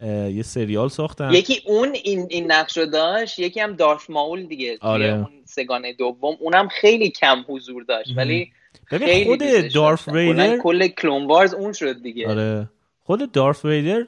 یه 0.02 0.42
سریال 0.42 0.88
ساختن 0.88 1.32
یکی 1.32 1.62
اون 1.66 1.94
این 2.04 2.26
این 2.30 2.52
نقش 2.52 2.78
رو 2.78 2.86
داشت 2.86 3.38
یکی 3.38 3.60
هم 3.60 3.76
دارث 3.76 4.10
ماول 4.10 4.46
دیگه 4.46 4.78
آره. 4.80 5.14
اون 5.14 5.28
سگانه 5.44 5.92
دوم 5.92 6.36
اونم 6.40 6.68
خیلی 6.68 7.10
کم 7.10 7.44
حضور 7.48 7.82
داشت. 7.82 8.12
ولی 8.16 8.52
ببین 8.90 9.24
خود 9.24 9.42
دارف 9.74 10.08
ریدر 10.08 10.58
کل 10.58 10.88
کلون 10.88 11.26
وارز 11.26 11.54
اون 11.54 11.72
شد 11.72 12.02
دیگه 12.02 12.28
آره 12.28 12.70
خود 13.00 13.32
دارف 13.32 13.64
ویدر 13.64 14.06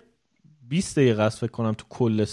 20 0.68 0.98
دقیقه 0.98 1.22
است 1.22 1.38
فکر 1.38 1.50
کنم 1.50 1.72
تو 1.72 1.84
کل 1.88 2.24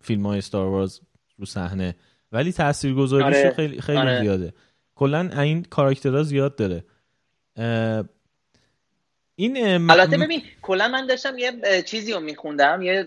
فیلم 0.00 0.26
های 0.26 0.40
ستار 0.40 0.66
وارز 0.66 1.00
رو 1.38 1.46
صحنه 1.46 1.96
ولی 2.32 2.52
تاثیرگذاریش 2.52 3.26
آره. 3.26 3.52
خیلی 3.56 3.80
خیلی 3.80 3.98
آره. 3.98 4.20
زیاده 4.20 4.52
کلا 4.94 5.42
این 5.42 5.62
کاراکترها 5.62 6.22
زیاد 6.22 6.56
داره 6.56 6.84
این 9.36 9.90
البته 9.90 10.18
ببین 10.18 10.42
کلا 10.62 10.88
من 10.88 11.06
داشتم 11.06 11.38
یه 11.38 11.52
چیزی 11.82 12.12
رو 12.12 12.20
میخوندم 12.20 12.82
یه 12.82 13.06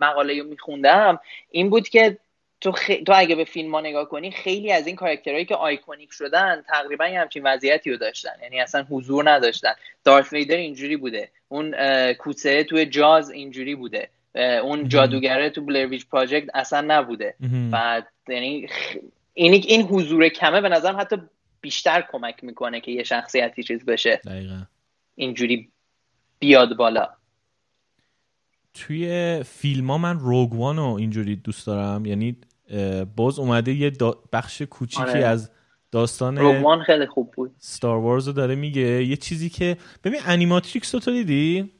مقاله 0.00 0.42
رو 0.42 0.48
میخوندم. 0.48 1.20
این 1.50 1.70
بود 1.70 1.88
که 1.88 2.18
تو, 2.60 2.72
خ... 2.72 2.90
تو 3.06 3.12
اگه 3.16 3.34
به 3.34 3.44
فیلم 3.44 3.74
ها 3.74 3.80
نگاه 3.80 4.08
کنی 4.08 4.30
خیلی 4.30 4.72
از 4.72 4.86
این 4.86 4.96
کاراکترهایی 4.96 5.44
که 5.44 5.54
آیکونیک 5.54 6.12
شدن 6.12 6.64
تقریبا 6.68 7.08
یه 7.08 7.20
همچین 7.20 7.42
وضعیتی 7.46 7.90
رو 7.90 7.96
داشتن. 7.96 8.32
یعنی 8.42 8.60
اصلا 8.60 8.86
حضور 8.90 9.30
نداشتن. 9.30 9.72
دارت 10.04 10.32
ویدر 10.32 10.56
اینجوری 10.56 10.96
بوده. 10.96 11.28
اون 11.48 11.74
کوسه 12.12 12.64
توی 12.64 12.86
جاز 12.86 13.30
اینجوری 13.30 13.74
بوده. 13.74 14.08
اون 14.62 14.88
جادوگره 14.88 15.50
تو 15.50 15.60
بلرویچ 15.60 16.06
پراجکت 16.06 16.48
اصلا 16.54 16.80
نبوده. 16.80 17.34
بعد 17.70 18.06
یعنی 18.28 18.66
خ... 18.66 18.96
این 19.34 19.52
این 19.52 19.82
حضور 19.82 20.28
کمه 20.28 20.60
به 20.60 20.68
نظرم 20.68 21.00
حتی 21.00 21.16
بیشتر 21.60 22.04
کمک 22.12 22.44
می‌کنه 22.44 22.80
که 22.80 22.90
یه 22.90 23.02
شخصیتی 23.02 23.62
چیز 23.62 23.84
بشه. 23.84 24.20
دقیقا. 24.26 24.62
اینجوری 25.18 25.70
بیاد 26.38 26.76
بالا. 26.76 27.08
توی 28.74 29.42
فیلم 29.42 29.90
ها 29.90 29.98
من 29.98 30.18
روگوان 30.18 30.76
رو 30.76 30.84
اینجوری 30.84 31.36
دوست 31.36 31.66
دارم. 31.66 32.06
یعنی 32.06 32.36
باز 33.16 33.38
اومده 33.38 33.72
یه 33.72 33.92
بخش 34.32 34.62
کوچیکی 34.62 35.02
آره. 35.02 35.24
از 35.24 35.50
داستان 35.90 36.36
رومان 36.36 36.82
خیلی 36.82 37.06
خوب 37.06 37.30
بود. 37.30 37.54
ستار 37.58 37.98
وارز 37.98 38.26
رو 38.26 38.32
داره 38.32 38.54
میگه. 38.54 39.04
یه 39.04 39.16
چیزی 39.16 39.48
که 39.48 39.76
ببین 40.04 40.20
انیماتریکس 40.24 40.94
رو 40.94 41.00
تو 41.00 41.10
دیدی؟ 41.10 41.72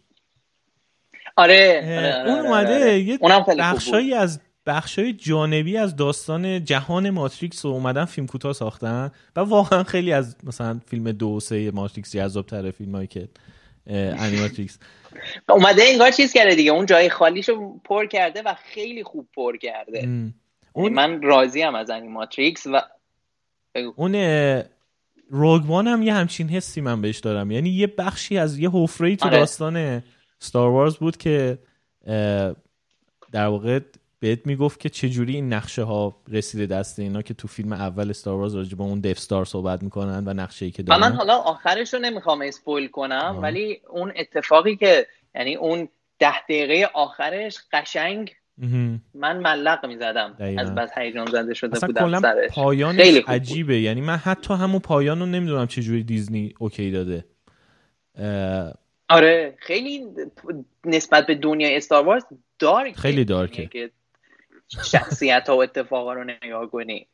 آره, 1.37 1.81
اه، 1.85 1.99
آره, 1.99 2.15
آره 2.15 2.31
اون 2.31 2.39
آره، 2.39 2.49
اومده 2.49 2.75
آره. 2.75 3.01
یه 3.01 3.19
خوب 3.19 3.45
بود. 3.47 3.57
بخشایی 3.59 4.15
از 4.15 4.41
بخشای 4.69 5.13
جانبی 5.13 5.77
از 5.77 5.97
داستان 5.97 6.65
جهان 6.65 7.11
ماتریکس 7.11 7.65
رو 7.65 7.71
اومدن 7.71 8.05
فیلم 8.05 8.27
کوتاه 8.27 8.53
ساختن 8.53 9.11
و 9.37 9.41
واقعا 9.41 9.83
خیلی 9.83 10.13
از 10.13 10.37
مثلا 10.45 10.81
فیلم 10.87 11.13
دو 11.13 11.29
و 11.29 11.41
سه 11.41 11.71
ماتریکس 11.71 12.17
جذاب 12.17 12.47
تره 12.47 12.71
فیلم 12.71 12.95
هایی 12.95 13.07
که 13.07 13.29
انیماتریکس 13.91 14.79
اومده 15.49 15.83
انگار 15.85 16.11
چیز 16.11 16.33
کرده 16.33 16.55
دیگه 16.55 16.71
اون 16.71 16.87
جای 16.87 17.11
خالیشو 17.11 17.81
پر 17.85 18.07
کرده 18.07 18.43
و 18.43 18.55
خیلی 18.55 19.05
خوب 19.05 19.29
پر 19.35 19.57
کرده. 19.57 19.99
یعنی 19.99 20.35
اون 20.73 20.93
من 20.93 21.23
راضی 21.23 21.63
هم 21.63 21.75
از 21.75 21.91
Animatrix 21.91 22.67
و 22.67 22.83
اون 23.97 24.15
Rogue 25.31 25.66
One 25.66 25.87
هم 25.87 26.03
یه 26.03 26.15
همچین 26.15 26.49
حسی 26.49 26.81
من 26.81 27.01
بهش 27.01 27.19
دارم 27.19 27.51
یعنی 27.51 27.71
یه 27.71 27.87
بخشی 27.87 28.39
از 28.39 28.59
یه 28.59 28.71
حفره 28.73 29.17
تو 29.17 29.27
آره. 29.27 29.39
داستان 29.39 30.03
Star 30.39 30.71
Wars 30.71 30.97
بود 30.97 31.17
که 31.17 31.59
در 33.33 33.47
واقع 33.47 33.81
بهت 34.21 34.47
می‌گفت 34.47 34.81
که 34.81 34.89
چجوری 34.89 35.35
این 35.35 35.53
نقشه 35.53 35.83
ها 35.83 36.23
رسیده 36.29 36.67
دست 36.67 36.99
اینا 36.99 37.23
که 37.23 37.35
تو 37.35 37.49
فیلم 37.49 37.73
اول 37.73 38.13
Star 38.13 38.35
Wars 38.35 38.55
راجع 38.55 38.77
به 38.77 38.83
اون 38.83 39.01
Death 39.01 39.19
Star 39.19 39.45
صحبت 39.45 39.83
می‌کنن 39.83 40.23
و 40.27 40.35
نقشه 40.35 40.65
ای 40.65 40.71
که 40.71 40.83
دارن 40.83 41.01
من 41.01 41.13
حالا 41.13 41.37
آخرش 41.37 41.95
رو 41.95 42.01
نمی‌خوام 42.01 42.43
اسپویل 42.43 42.89
کنم 42.89 43.35
آه. 43.37 43.43
ولی 43.43 43.81
اون 43.91 44.13
اتفاقی 44.17 44.77
که 44.77 45.07
یعنی 45.35 45.55
اون 45.55 45.89
ده 46.19 46.43
دقیقه 46.43 46.91
آخرش 46.95 47.59
قشنگ. 47.73 48.35
من 49.15 49.41
ملق 49.41 49.87
می‌زدم. 49.87 50.37
از 50.59 50.75
بس 50.75 50.91
هیجان 50.97 51.27
زده 51.27 51.55
شده 51.55 51.77
اصلا 51.77 51.87
بودم 51.87 52.05
کلا 52.05 52.21
سرش 52.21 52.55
بود. 52.55 52.85
عجیبه 53.29 53.81
یعنی 53.81 54.01
من 54.01 54.17
حتی 54.17 54.55
همون 54.55 54.79
پایان 54.79 55.21
رو 55.21 55.27
نمی‌دونم 55.27 55.67
چجوری 55.67 56.03
دیزنی 56.03 56.55
اوکی 56.59 56.91
داده 56.91 57.25
اه، 58.19 58.73
آره 59.09 59.55
خیلی 59.59 60.05
نسبت 60.85 61.27
به 61.27 61.35
دنیای 61.35 61.77
استار 61.77 62.07
وارز 62.07 62.25
دارک 62.59 62.97
خیلی 62.97 63.25
دارکه. 63.25 63.67
که 63.67 63.91
شخصیت 64.69 65.49
ها 65.49 65.57
و 65.57 65.63
اتفاقا 65.63 66.13
رو 66.13 66.25
نگاه 66.43 66.71
کنی. 66.71 67.07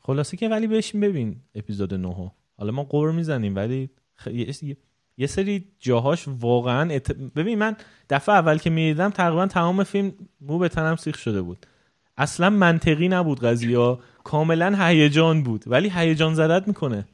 خلاصه 0.00 0.36
که 0.36 0.48
ولی 0.48 0.66
بشین 0.66 1.00
ببین 1.00 1.36
اپیزود 1.54 1.94
9 1.94 2.30
حالا 2.58 2.72
ما 2.72 2.84
قور 2.84 3.12
می‌زنیم 3.12 3.56
ولی 3.56 3.90
خ... 4.14 4.26
یه... 5.16 5.26
سری 5.26 5.64
جاهاش 5.78 6.24
واقعا 6.28 6.94
ات... 6.94 7.12
ببین 7.12 7.58
من 7.58 7.76
دفعه 8.10 8.34
اول 8.34 8.58
که 8.58 8.70
می‌دیدم 8.70 9.10
تقریبا 9.10 9.46
تمام 9.46 9.84
فیلم 9.84 10.12
مو 10.40 10.58
به 10.58 10.68
تنم 10.68 10.96
سیخ 10.96 11.18
شده 11.18 11.42
بود. 11.42 11.66
اصلا 12.16 12.50
منطقی 12.50 13.08
نبود 13.08 13.40
قضیه 13.40 13.98
کاملا 14.24 14.86
هیجان 14.86 15.42
بود 15.42 15.64
ولی 15.66 15.90
هیجان 15.94 16.34
زدت 16.34 16.68
می‌کنه. 16.68 17.04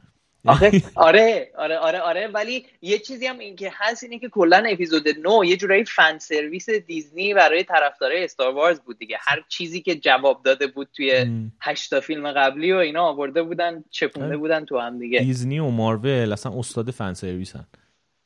آخه 0.46 0.82
آره 0.94 1.50
آره 1.58 1.78
آره 1.78 1.98
آره 2.00 2.26
ولی 2.26 2.66
یه 2.82 2.98
چیزی 2.98 3.26
هم 3.26 3.38
این 3.38 3.56
که 3.56 3.70
هست 3.74 4.04
اینه 4.04 4.18
که 4.18 4.28
کلا 4.28 4.64
اپیزود 4.68 5.08
9 5.08 5.48
یه 5.48 5.56
جورایی 5.56 5.84
فن 5.84 6.18
سرویس 6.18 6.70
دیزنی 6.70 7.34
برای 7.34 7.64
طرفدارای 7.64 8.24
استار 8.24 8.54
وارز 8.54 8.80
بود 8.80 8.98
دیگه. 8.98 9.16
هر 9.20 9.44
چیزی 9.48 9.80
که 9.82 9.94
جواب 9.94 10.42
داده 10.44 10.66
بود 10.66 10.88
توی. 10.96 11.26
هشتا 11.60 12.00
فیلم 12.00 12.32
قبلی 12.32 12.72
و 12.72 12.76
اینا 12.76 13.02
آورده 13.04 13.42
بودن 13.42 13.84
چپونده 13.90 14.28
آره. 14.28 14.36
بودن 14.36 14.64
تو 14.64 14.78
هم 14.78 14.98
دیگه. 14.98 15.18
دیزنی 15.20 15.58
و 15.58 15.68
مارول 15.68 16.32
اصلا 16.32 16.58
استاد 16.58 16.90
fan 16.90 17.14
service 17.14 17.55
ن. 17.55 17.66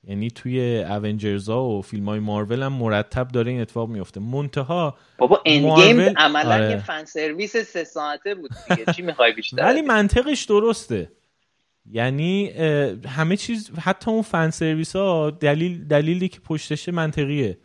یعنی 0.05 0.31
توی 0.31 0.85
Avengers 0.85 1.54
ا 1.54 1.62
و 1.63 1.83
فیلم 1.83 2.09
های 2.09 2.19
مارول 2.19 2.63
هم 2.63 2.73
مرتب 2.73 3.29
داره 3.29 3.51
این 3.51 3.61
اتفاق 3.61 3.89
میفته 3.89 4.21
منتها 4.21 4.97
بابا 5.19 5.43
End 5.47 5.62
Marvel- 5.64 5.87
Game 6.05 6.14
عملا 6.19 6.55
آره. 6.55 6.71
یه 6.71 6.79
فن 6.79 7.05
سرویس 7.05 7.57
سه 7.57 7.85
ساعته 7.85 8.35
بود 8.35 8.51
دیگه. 8.69 8.93
چی 8.93 9.03
می‌خوای 9.03 9.33
بیشتر؟ 9.33 9.63
ولی 9.63 9.83
منطقش 9.83 10.45
درسته. 10.45 11.11
یعنی 11.90 12.50
همه 13.07 13.37
چیز 13.37 13.71
حتی 13.80 14.11
اون 14.11 14.23
fan 14.23 14.50
service 14.50 14.97
ها 14.97 15.30
دلیل 15.30 15.85
دلیلی 15.85 16.28
که 16.28 16.40
پشتشه 16.40 16.92
منطقیه 16.92 17.59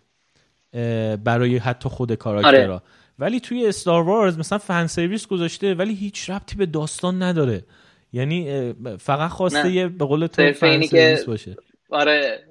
برای 1.24 1.58
حتی 1.58 1.90
خود 1.90 2.14
کاراکترها. 2.14 2.74
آره. 2.74 2.82
ولی 3.20 3.40
توی 3.40 3.68
Star 3.68 4.04
Wars 4.04 4.40
مثلا 4.40 4.58
fan 4.58 4.88
service 4.88 5.28
گذاشته 5.28 5.74
ولی 5.74 5.96
هیچ 5.96 6.30
ربطی 6.30 6.56
به 6.56 6.66
داستان 6.66 7.24
نداره. 7.24 7.66
یعنی 8.14 8.74
فقط 9.00 9.30
خواسته. 9.30 9.72
یه 9.72 9.88
به 9.88 10.06
قول 10.06 10.28
تو 10.28 10.54
fan 10.54 10.82
service 10.82 11.26
باشه. 11.26 11.56
آره 11.90 12.44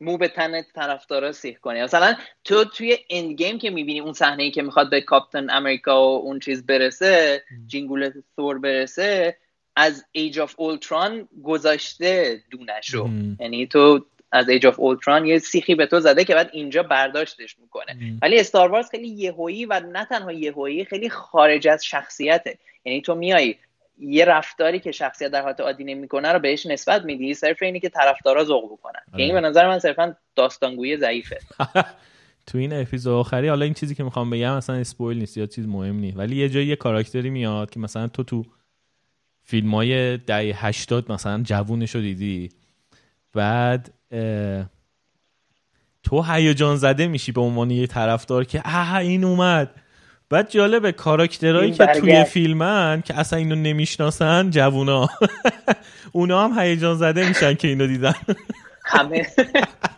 مو 0.00 0.18
به 0.18 0.28
تن 0.28 0.62
طرفدارا 0.74 1.32
سیخ 1.32 1.60
کنی. 1.60 1.82
مثلا 1.82 2.14
تو 2.44 2.64
توی 2.64 2.96
Endgame 3.10 3.58
که 3.58 3.70
می‌بینی 3.70 4.00
اون 4.00 4.12
صحنه 4.12 4.42
ای 4.42 4.50
که 4.50 4.62
می‌خواد 4.62 4.90
به 4.90 5.00
کاپتن 5.00 5.50
امریکا 5.50 5.92
و 5.92 6.22
اون 6.22 6.38
چیز 6.38 6.66
برسه 6.66 7.42
جینگول 7.66 8.10
ثور 8.36 8.58
برسه 8.58 9.36
از 9.76 10.04
Age 10.12 10.38
of 10.38 10.54
Ultron 10.58 11.28
گذاشته 11.44 12.40
دونشو. 12.50 13.08
یعنی 13.40 13.66
تو 13.66 14.04
از 14.34 14.48
Age 14.48 14.66
of 14.66 14.80
Ultron 14.80 15.26
یه 15.26 15.38
سیخی 15.38 15.74
به 15.74 15.86
تو 15.86 16.00
زده 16.00 16.24
که 16.24 16.34
بعد 16.34 16.50
اینجا 16.52 16.82
برداشتش 16.82 17.58
می‌کنه 17.58 17.94
مم. 18.00 18.18
ولی 18.22 18.40
Star 18.40 18.70
Wars 18.70 18.90
خیلی 18.90 19.08
یهویی 19.08 19.66
و 19.66 19.80
نه 19.80 20.04
تنها 20.04 20.32
یهویی 20.32 20.84
خیلی 20.84 21.10
خارج 21.10 21.68
از 21.68 21.84
شخصیته 21.84 22.58
یعنی 22.84 23.00
تو 23.00 23.14
میای 23.14 23.54
یه 23.98 24.24
رفتاری 24.24 24.80
که 24.80 24.92
شخصیت 24.92 25.30
در 25.30 25.42
حالت 25.42 25.60
عادی 25.60 25.84
نمی‌کنه 25.84 26.32
رو 26.32 26.38
بهش 26.38 26.66
نسبت 26.66 27.04
میدی 27.04 27.34
صرف 27.34 27.62
اینی 27.62 27.80
که 27.80 27.88
طرفدارا 27.88 28.44
ذوق 28.44 28.72
بکنن 28.72 29.00
آره. 29.12 29.20
یعنی 29.20 29.32
به 29.32 29.40
نظر 29.40 29.68
من 29.68 29.78
صرفا 29.78 30.16
داستانگویی 30.36 30.96
ضعیفه 30.96 31.38
تو 32.46 32.58
این 32.58 32.72
اپیزود 32.72 33.14
آخری 33.14 33.48
حالا 33.48 33.64
این 33.64 33.74
چیزی 33.74 33.94
که 33.94 34.04
می‌خوام 34.04 34.30
بگم 34.30 34.52
اصلا 34.52 34.76
spoil 34.76 35.18
نیست 35.18 35.36
یا 35.36 35.46
چیز 35.46 35.66
مهم 35.66 35.96
نیست 35.96 36.16
ولی 36.16 36.36
یه 36.36 36.48
جایی 36.48 36.66
یه 36.66 36.76
کاراکتری 36.76 37.30
میاد 37.30 37.70
که 37.70 37.80
مثلا 37.80 38.08
تو 38.08 38.22
تو 38.22 38.44
فیلم 39.44 39.74
های 39.74 40.16
دهه 40.16 40.66
هشتاد 40.66 41.12
مثلا 41.12 41.42
جوونش 41.42 41.94
رو 41.94 42.00
دیدی. 42.00 42.48
بعد 43.32 43.92
تو 46.02 46.22
هیجان 46.22 46.76
زده 46.76 47.06
میشی 47.06 47.32
به 47.32 47.40
عنوان 47.40 47.70
یه 47.70 47.86
طرفدار 47.86 48.44
که 48.44 48.62
اه 48.64 48.94
این 48.94 49.24
اومد. 49.24 49.70
بعد 50.30 50.50
جالبه 50.50 50.92
کاراکترهایی 50.92 51.72
که 51.72 51.86
توی 51.86 52.24
فیلمن 52.24 53.02
که 53.04 53.18
اصلا 53.18 53.38
اینو 53.38 53.54
نمی‌شناسن 53.54 54.50
جوونا. 54.50 55.08
اونا 56.12 56.48
هم 56.48 56.58
هیجان 56.58 56.96
زده 56.96 57.28
میشن 57.28 57.54
که 57.54 57.68
اینو 57.68 57.86
دیدن. 57.86 58.14
همه. 58.84 59.26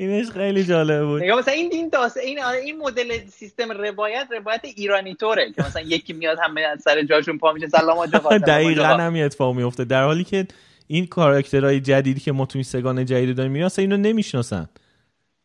اینش 0.00 0.30
خیلی 0.30 0.64
جالب 0.64 1.04
بود. 1.04 1.22
نگاه 1.22 1.38
مثلا 1.38 1.54
این 1.54 1.88
داست 1.88 2.16
این 2.16 2.42
آره، 2.42 2.58
این 2.58 2.78
مدل 2.78 3.18
سیستم 3.28 3.70
روایت 3.72 4.28
روایت 4.30 4.60
ایرانی 4.64 5.14
طوره 5.14 5.52
که 5.52 5.62
مثلا 5.62 5.82
یکی 5.82 6.12
میاد 6.12 6.38
همه 6.42 6.60
از 6.60 6.82
سر 6.82 7.02
جاشون 7.02 7.38
پا 7.38 7.52
میشه. 7.52 7.68
سلام 7.68 7.98
آقا 7.98 8.38
دقیقاً 8.38 8.84
هم 8.84 9.14
اتفاق 9.14 9.54
میفته 9.54 9.84
در 9.84 10.04
حالی 10.04 10.24
که 10.24 10.46
این 10.86 11.06
کاراکترهای 11.06 11.80
جدیدی 11.80 12.20
که 12.20 12.32
ما 12.32 12.46
تو 12.46 12.58
این 12.58 12.64
سگان 12.64 13.04
جدید 13.04 13.36
داریم 13.36 13.52
میرن 13.52 13.64
اصلا 13.64 13.82
اینو 13.82 13.96
نمی‌شناسن. 13.96 14.68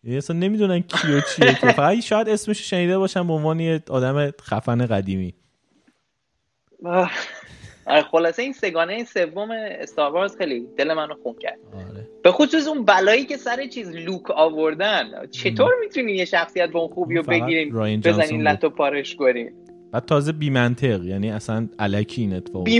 یعنی 0.03 0.17
اصلا 0.17 0.35
نمی‌دونن 0.35 0.79
کی 0.79 1.13
و 1.13 1.21
چیه 1.21 1.53
که. 1.53 1.71
فقط 1.77 1.99
شاید 1.99 2.29
اسمش 2.29 2.69
شنیده 2.69 2.97
باشن 2.97 3.27
به 3.27 3.33
عنوان 3.33 3.59
یه 3.59 3.83
آدم 3.89 4.31
خفن 4.31 4.85
قدیمی. 4.85 5.33
خلاصه 8.11 8.43
این 8.43 8.53
سگانه 8.53 9.03
سوم 9.03 9.51
استار 9.51 10.27
خیلی 10.27 10.67
دل 10.77 10.93
منو 10.93 11.13
خون 11.23 11.35
کرد. 11.39 11.59
آره. 11.73 12.07
به 12.23 12.31
خصوص 12.31 12.67
اون 12.67 12.85
بلایی 12.85 13.25
که 13.25 13.37
سر 13.37 13.67
چیز 13.67 13.91
لوک 13.91 14.31
آوردن. 14.31 15.27
چطور 15.31 15.71
می‌تونی 15.81 16.11
یه 16.11 16.25
شخصیت 16.25 16.71
با 16.71 16.79
اون 16.79 16.93
خوبی 16.93 17.15
رو 17.15 17.23
بگیریم 17.23 18.01
بزنین 18.01 18.47
لطو 18.47 18.69
پارش 18.69 19.15
کنیم؟ 19.15 19.53
بعد 19.91 20.05
تازه 20.05 20.31
بی 20.31 20.49
منطق 20.49 21.03
یعنی 21.03 21.31
اصلا 21.31 21.69
الکی 21.79 22.21
این 22.21 22.33
اتفاق 22.33 22.63
بی 22.63 22.79